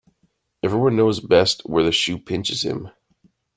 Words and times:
Every 0.63 0.79
one 0.79 0.95
knows 0.95 1.19
best 1.19 1.61
where 1.69 1.83
the 1.83 1.91
shoe 1.91 2.17
pinches 2.17 2.63
him. 2.63 2.89